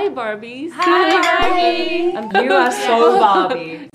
[0.00, 0.70] Hi, Barbies.
[0.72, 2.46] Hi, Barbie.
[2.46, 3.90] You are so Barbie.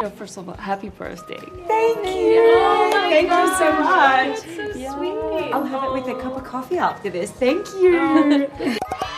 [0.00, 1.34] Yeah, first of all, happy birthday.
[1.66, 2.44] Thank you.
[2.54, 4.38] Oh Thank you so much.
[4.38, 5.52] So sweet.
[5.52, 7.32] I'll have it with a cup of coffee after this.
[7.32, 7.98] Thank you.
[7.98, 8.78] Oh.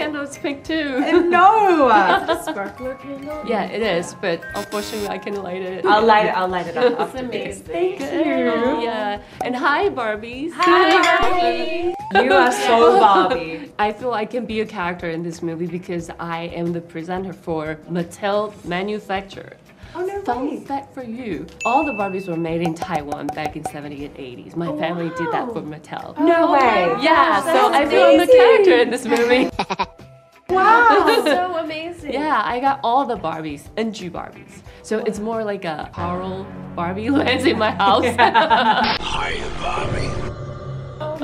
[0.00, 1.00] Candle's pink too.
[1.28, 1.88] no.
[2.42, 3.44] Sparkler candle.
[3.46, 5.84] Yeah, it is, but unfortunately I can light it.
[5.84, 6.30] I'll light it.
[6.30, 6.96] I'll light it up.
[6.96, 7.64] That's amazing.
[7.64, 9.20] Thank Oh, yeah.
[9.44, 10.52] And hi, Barbies.
[10.54, 11.94] Hi, Barbie.
[12.24, 13.70] You are so Barbie.
[13.78, 17.32] I feel I can be a character in this movie because I am the presenter
[17.32, 19.56] for Mattel Manufacture.
[19.94, 23.64] Oh no Fun fact for you, all the Barbies were made in Taiwan back in
[23.64, 24.56] 70s and 80s.
[24.56, 26.16] My oh, family did that for Mattel.
[26.18, 26.96] No way.
[27.02, 29.50] yeah, so that's I feel I'm a character in this movie.
[30.50, 31.22] Wow.
[31.24, 32.12] so amazing.
[32.12, 34.62] yeah, I got all the Barbies and Jew Barbies.
[34.82, 38.04] So it's more like a Carl Barbie lands in my house.
[39.00, 40.16] Oh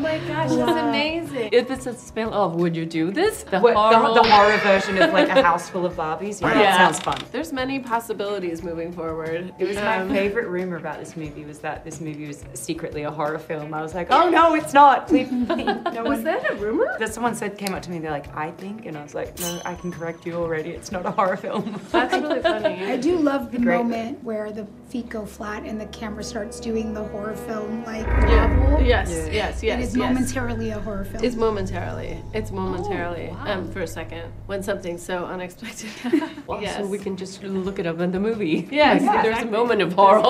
[0.07, 1.49] my gosh, that's amazing.
[1.53, 3.43] if it's a spell of would you do this?
[3.45, 4.15] The What, horror.
[4.15, 6.41] the, the horror version of like a house full of Barbies.
[6.41, 6.63] Yeah, Yeah.
[6.63, 7.19] that sounds fun.
[7.33, 9.53] There's many possibilities moving forward.
[9.59, 13.03] It was my Um, favorite rumor about this movie was that this movie was secretly
[13.03, 13.75] a horror film.
[13.75, 15.09] I was like, oh no, it's not.
[15.09, 15.67] Please, please.
[15.97, 16.25] No Was one.
[16.25, 16.95] that a rumor?
[16.99, 17.99] That someone said came up to me.
[17.99, 20.71] They're like, I think, and I was like, no, I can correct you already.
[20.71, 21.81] It's not a horror film.
[21.93, 22.85] That's really funny.
[22.85, 23.79] I do love the Great.
[23.79, 28.07] moment where the feet go flat and the camera starts doing the horror film like
[28.07, 28.47] Yeah.
[28.55, 28.83] novel.
[28.87, 29.33] Yes, Yeah.
[29.33, 30.15] yes, yes, is yes.
[30.15, 31.25] momentarily a horror film.
[31.25, 32.23] It's momentarily.
[32.33, 33.29] It's momentarily.
[33.29, 33.53] wow.
[33.53, 35.91] Um, for a second, when something's so unexpected.
[36.47, 36.77] Wow, yes.
[36.77, 38.69] So we can just look it up in the movie.
[38.77, 40.23] Yes, Like, There's a moment of horror.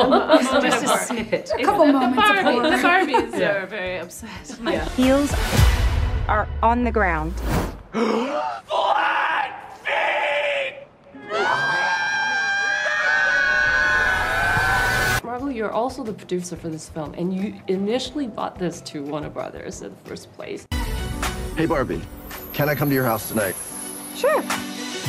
[0.62, 1.50] Just a snippet.
[1.58, 2.70] a couple the moments of Barbie, horror.
[2.70, 3.52] the Barbies Yeah.
[3.62, 4.58] are very upset.
[4.62, 4.88] Yeah.
[4.90, 5.34] Heels
[6.28, 7.34] are on the ground.
[15.56, 19.80] you're also the producer for this film, and you initially bought this to Warner Brothers
[19.80, 20.66] in the first place.
[21.56, 22.02] Hey, Barbie,
[22.52, 23.56] can I come to your house tonight?
[24.14, 24.42] Sure.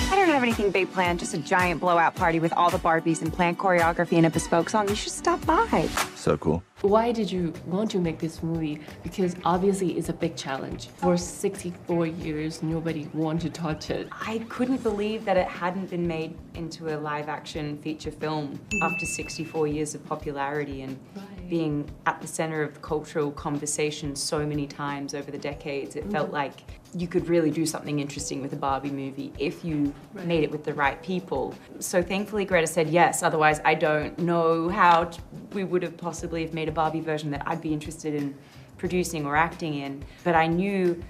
[0.09, 3.21] I don't have anything big planned, just a giant blowout party with all the Barbies
[3.21, 4.87] and planned choreography and a bespoke song.
[4.87, 5.87] You should stop by.
[6.15, 6.63] So cool.
[6.81, 8.79] Why did you want to make this movie?
[9.03, 10.87] Because obviously it's a big challenge.
[10.97, 14.07] For 64 years, nobody wanted to touch it.
[14.11, 19.05] I couldn't believe that it hadn't been made into a live action feature film after
[19.05, 21.25] 64 years of popularity and Right.
[21.49, 25.95] Being at the center of cultural conversation so many times over the decades.
[25.95, 26.33] It felt mm.
[26.33, 26.53] like
[26.93, 30.63] you could really do something interesting with a Barbie movie if you made it with
[30.63, 31.53] the right people.
[31.79, 35.19] So thankfully Greta said yes, otherwise I don't know how t-
[35.53, 38.35] we would have possibly have made a Barbie version that I'd be interested in
[38.77, 40.03] producing or acting in.
[40.23, 41.03] But I knew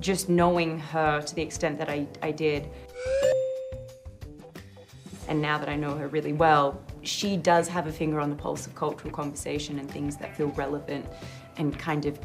[0.00, 2.68] just knowing her to the extent that I, I did,
[5.28, 8.36] and now that I know her really well, she does have a finger on the
[8.36, 11.06] pulse of cultural conversation and things that feel relevant
[11.56, 12.18] and kind of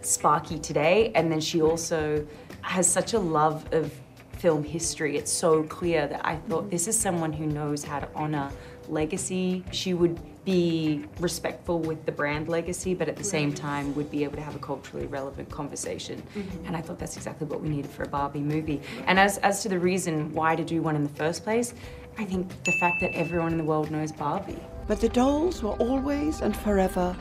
[0.00, 1.12] sparky today.
[1.14, 2.26] And then she also
[2.62, 3.92] has such a love of
[4.38, 5.16] film history.
[5.16, 6.70] It's so clear that I thought mm-hmm.
[6.70, 8.50] this is someone who knows how to honor
[8.88, 9.64] legacy.
[9.70, 14.24] She would be respectful with the brand legacy, but at the same time would be
[14.24, 16.20] able to have a culturally relevant conversation.
[16.34, 16.66] Mm-hmm.
[16.66, 18.80] And I thought that's exactly what we needed for a Barbie movie.
[19.06, 21.74] And as, as to the reason why to do one in the first place,
[22.18, 24.58] I think the fact that everyone in the world knows Barbie.
[24.86, 27.16] But the dolls were always and forever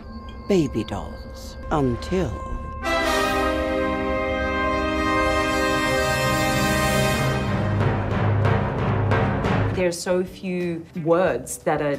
[0.47, 1.55] baby dolls.
[1.71, 2.29] Until.
[9.75, 11.95] There's so few words that are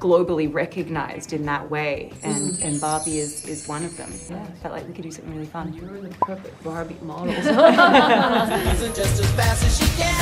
[0.00, 4.12] globally recognized in that way, and, and Barbie is, is one of them.
[4.28, 5.72] Yeah, I felt like we could do something really fun.
[5.72, 7.32] You're the perfect Barbie model.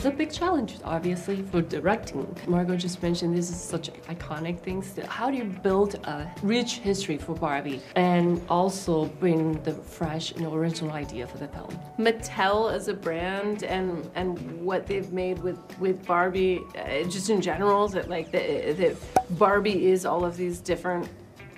[0.00, 2.34] It's a big challenge, obviously, for directing.
[2.48, 4.98] Margot just mentioned this is such iconic things.
[5.06, 10.46] How do you build a rich history for Barbie and also bring the fresh and
[10.46, 11.78] original idea for the film?
[11.98, 17.42] Mattel as a brand and and what they've made with with Barbie, uh, just in
[17.42, 18.96] general, that like that
[19.38, 21.10] Barbie is all of these different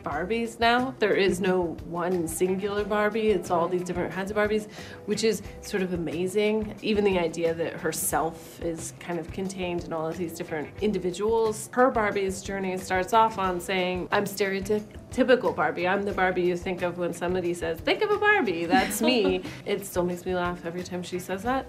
[0.02, 0.94] Barbies now.
[0.98, 3.30] There is no one singular Barbie.
[3.30, 4.68] It's all these different kinds of Barbies,
[5.06, 6.74] which is sort of amazing.
[6.82, 11.70] Even the idea that herself is kind of contained in all of these different individuals.
[11.72, 15.86] Her Barbie's journey starts off on saying, I'm stereotypical Barbie.
[15.86, 19.42] I'm the Barbie you think of when somebody says, think of a Barbie, that's me.
[19.66, 21.66] it still makes me laugh every time she says that.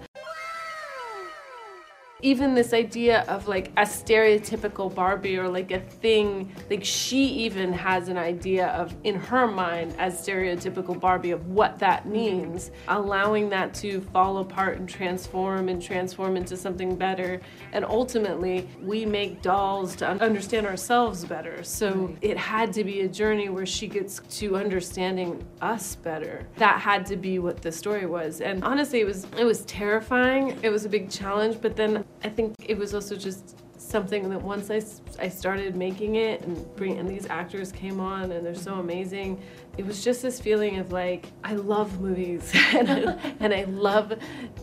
[2.24, 7.70] Even this idea of like a stereotypical Barbie or like a thing, like she even
[7.70, 13.50] has an idea of in her mind as stereotypical Barbie of what that means, allowing
[13.50, 17.42] that to fall apart and transform and transform into something better.
[17.72, 21.62] And ultimately, we make dolls to understand ourselves better.
[21.62, 26.46] So it had to be a journey where she gets to understanding us better.
[26.56, 28.40] That had to be what the story was.
[28.40, 30.58] And honestly, it was it was terrifying.
[30.62, 34.40] It was a big challenge, but then I think it was also just something that
[34.40, 34.80] once I,
[35.22, 39.42] I started making it and bring and these actors came on and they're so amazing
[39.76, 44.14] it was just this feeling of like I love movies and, I, and I love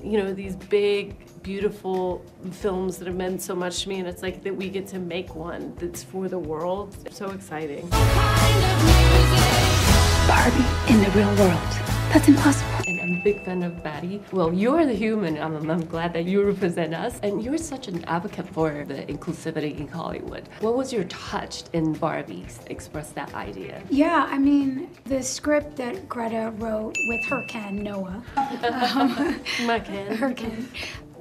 [0.03, 4.23] you know these big beautiful films that have meant so much to me and it's
[4.23, 7.87] like that we get to make one that's for the world it's so exciting
[10.27, 11.59] Barbie in the real world.
[12.13, 12.70] That's impossible.
[13.01, 14.21] I'm a big fan of Betty.
[14.31, 15.38] Well, you're the human.
[15.42, 17.19] I'm, I'm glad that you represent us.
[17.24, 20.48] And you're such an advocate for the inclusivity in Hollywood.
[20.59, 23.81] What was your touch in Barbie to express that idea?
[23.89, 30.15] Yeah, I mean, the script that Greta wrote with her Ken, Noah, um, my Ken.
[30.18, 30.68] her Ken,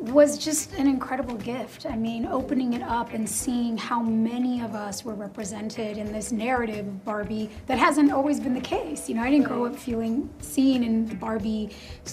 [0.01, 1.87] was just an incredible gift.
[1.87, 6.33] I mean, opening it up and seeing how many of us were represented in this
[6.33, 9.09] narrative of Barbie that hasn't always been the case.
[9.09, 11.71] You know, I didn't grow up feeling seen in the Barbie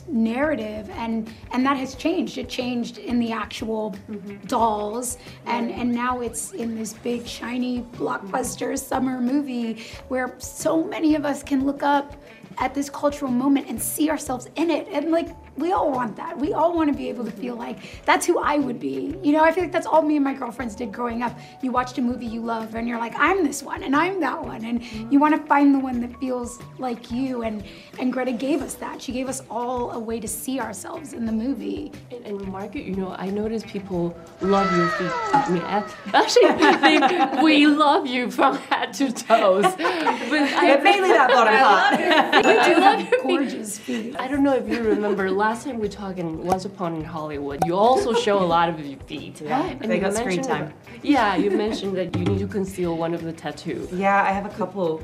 [0.07, 2.37] narrative, and and that has changed.
[2.37, 4.35] It changed in the actual mm-hmm.
[4.47, 11.15] dolls, and and now it's in this big shiny blockbuster summer movie where so many
[11.15, 12.15] of us can look up
[12.59, 14.87] at this cultural moment and see ourselves in it.
[14.91, 16.37] And like, we all want that.
[16.37, 19.17] We all want to be able to feel like that's who I would be.
[19.23, 21.37] You know, I feel like that's all me and my girlfriends did growing up.
[21.61, 24.41] You watched a movie you love and you're like, I'm this one and I'm that
[24.41, 24.63] one.
[24.65, 25.11] And mm-hmm.
[25.11, 27.41] you want to find the one that feels like you.
[27.41, 27.63] And,
[27.99, 29.01] and Greta gave us that.
[29.01, 31.91] She gave us all a way to see ourselves in the movie.
[32.11, 35.11] And, and Margaret, you know, I notice people love your feet.
[35.11, 35.83] I mean, I
[36.13, 39.63] actually think we love you from head to toes.
[39.63, 42.45] But I, But mainly that bottom part.
[42.45, 43.23] I love your feet.
[43.23, 44.15] Gorgeous feet.
[44.19, 47.59] I don't know if you remember last time we talked in Once Upon in Hollywood.
[47.65, 49.41] You also show a lot of your feet.
[49.41, 50.73] And they got screen time.
[51.01, 53.91] yeah, you mentioned that you need to conceal one of the tattoos.
[53.91, 55.01] Yeah, I have a couple.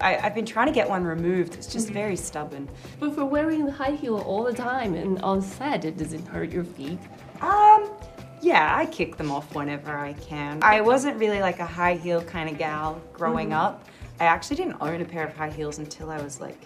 [0.00, 1.56] I, I've been trying to get one removed.
[1.56, 2.68] It's just very stubborn.
[2.98, 6.50] But for wearing the high heel all the time and on set, it doesn't hurt
[6.50, 7.00] your feet.
[7.40, 7.90] Um,
[8.40, 10.60] yeah, I kick them off whenever I can.
[10.62, 13.88] I wasn't really like a high heel kind of gal growing up.
[14.20, 16.60] I actually didn't own a pair of high heels until I was like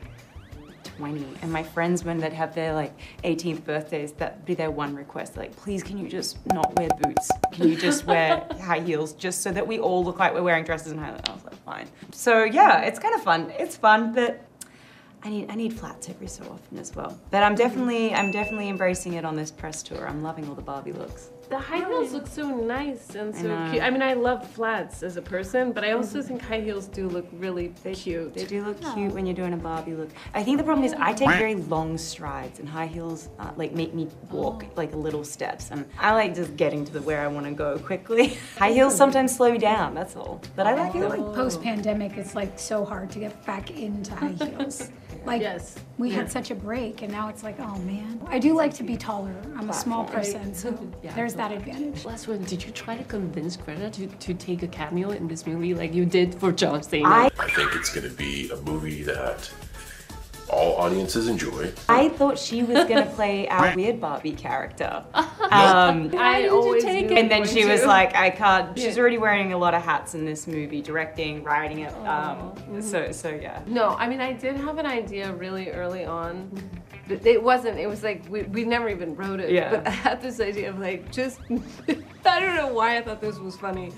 [0.97, 1.27] 20.
[1.43, 2.93] And my friends, when they'd have their like
[3.25, 5.37] 18th birthdays, that'd be their one request.
[5.37, 7.31] Like, please, can you just not wear boots?
[7.53, 10.65] Can you just wear high heels just so that we all look like we're wearing
[10.65, 11.21] dresses and high heels?
[11.29, 11.89] I was like, fine.
[12.12, 13.53] So yeah, it's kind of fun.
[13.59, 14.44] It's fun, but
[15.25, 17.19] I need I need flats every so often as well.
[17.31, 20.09] But I'm definitely I'm definitely embracing it on this press tour.
[20.09, 21.31] I'm loving all the Barbie looks.
[21.53, 23.71] The high heels look so nice and so know.
[23.71, 23.83] cute.
[23.83, 27.11] I mean, I love flats as a person, but I also think high heels do
[27.11, 28.33] look really cute.
[28.33, 30.09] They do look cute when you're doing a Barbie look.
[30.33, 33.75] I think the problem is I take very long strides, and high heels uh, like
[33.75, 37.27] make me walk like little steps, and I like just getting to the where I
[37.27, 38.39] want to go quickly.
[38.57, 39.95] high heels sometimes slow me down.
[39.95, 40.41] That's all.
[40.57, 41.21] But I I like feel them.
[41.21, 44.91] like post pandemic, it's like so hard to get back into high heels.
[45.25, 45.77] Like Yes.
[45.99, 48.21] we had such a break, and now it's like, oh man.
[48.27, 49.35] I do like to be taller.
[49.57, 51.15] I'm a small person, so Yeah.
[51.15, 52.05] there's that advantage.
[52.05, 55.47] Last one, did you try to convince Greta to, to take a cameo in this
[55.47, 57.09] movie like you did for John Cena?
[57.09, 59.51] I I think it's going to be a movie that
[60.51, 61.73] all audiences enjoy.
[61.89, 65.03] I thought she was gonna play our weird Barbie character.
[65.53, 67.19] Um, I always take it?
[67.19, 68.79] And then she was like, I can't.
[68.79, 71.93] She's already wearing a lot of hats in this movie, directing, writing it.
[72.06, 73.63] Um, so, so yeah.
[73.67, 76.51] No, I mean, I did have an idea really early on.
[77.09, 79.51] But it wasn't, it was like, we, we never even wrote it.
[79.51, 79.71] Yeah.
[79.71, 81.41] But I had this idea of like, just,
[82.25, 83.93] I don't know why I thought this was funny.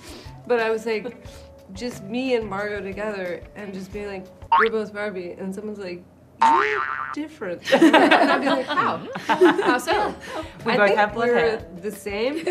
[0.47, 1.27] But I was like,
[1.73, 4.27] just me and Margot together and just being like,
[4.59, 5.33] we're both Barbie.
[5.33, 6.05] And someone's like, you're
[7.15, 7.73] different.
[7.73, 9.07] and I'd be like, how?
[9.27, 10.15] How so?
[10.65, 11.67] We I both think have blonde we're hair.
[11.83, 12.45] the same.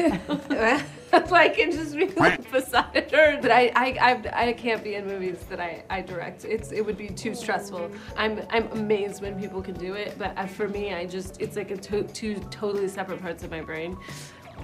[1.29, 3.39] like and just be like beside her.
[3.41, 6.45] But I, I, I, I can't be in movies that I, I direct.
[6.45, 7.91] It's it would be too stressful.
[8.17, 11.55] I'm I'm amazed when people can do it, but uh, for me, I just it's
[11.55, 13.97] like a to, two totally separate parts of my brain.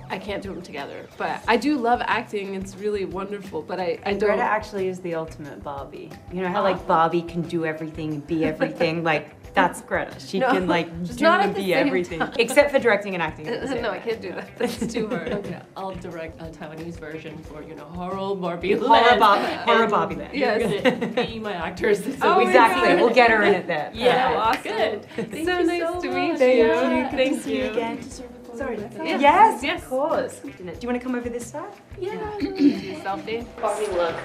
[0.09, 1.07] I can't do them together.
[1.17, 2.55] But I do love acting.
[2.55, 3.61] It's really wonderful.
[3.61, 4.29] But I, I And don't.
[4.29, 6.09] Greta actually is the ultimate Barbie.
[6.31, 6.63] You know how ah.
[6.63, 9.03] like Barbie can do everything and be everything?
[9.03, 10.19] like that's Greta.
[10.19, 12.19] She No, can like do not and be everything.
[12.19, 12.33] time.
[12.37, 13.47] Except for directing and acting.
[13.47, 14.55] at the same no, I can't do that.
[14.59, 15.29] That's too hard.
[15.39, 19.19] Okay, I'll direct a Taiwanese version for, you know, horror Barbie Horror Land.
[19.19, 20.33] Barbie, horror And Barbie land.
[20.35, 21.27] Yes.
[21.27, 22.03] Be my actors.
[22.03, 22.89] So Oh Exactly.
[22.89, 22.99] God.
[22.99, 23.91] We'll get her in it there.
[23.93, 24.61] Yeah, awesome.
[24.63, 25.05] good.
[25.15, 26.41] Thank so you nice so to meet much.
[26.41, 27.17] you.
[27.17, 27.71] Thank See you you.
[27.71, 27.99] again.
[28.59, 29.09] To serve a sorry.
[29.09, 29.21] Yes.
[29.21, 29.83] Yes, Yes.
[29.83, 30.39] of course.
[30.39, 30.49] Do
[30.81, 31.71] you want to come over this side?
[31.97, 32.17] Yeah.
[33.03, 33.45] Selfie.
[33.61, 34.15] Barbie look.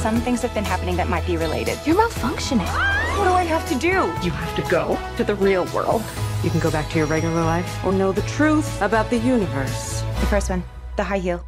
[0.00, 1.78] Some things have been happening that might be related.
[1.84, 2.66] You're malfunctioning.
[3.18, 4.10] What do I have to do?
[4.24, 6.02] You have to go to the real world.
[6.42, 10.00] You can go back to your regular life or know the truth about the universe.
[10.20, 10.64] The first one,
[10.96, 11.44] the high heel.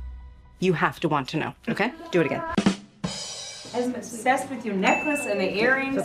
[0.60, 1.92] You have to want to know, okay?
[2.12, 2.42] Do it again.
[3.73, 6.01] I'm obsessed with your necklace and the earrings.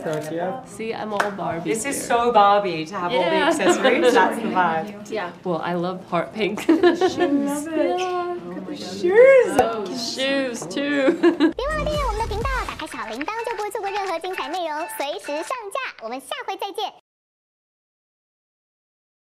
[0.69, 1.73] See, I'm all Barbie.
[1.73, 2.07] This is here.
[2.07, 3.47] so Barbie to have all the Yeah.
[3.47, 4.13] accessories.
[4.13, 5.09] That's the vibe.
[5.09, 5.31] Yeah.
[5.43, 6.67] Well, I love heart pink.
[6.67, 7.99] Love it.
[8.77, 9.57] Shoes.
[9.97, 11.13] Shoes too.
[11.55, 16.03] 别忘了订阅我们的频道，打开小铃铛就不会错过任何精彩内容，随时上架。
[16.03, 16.93] 我们下回再见，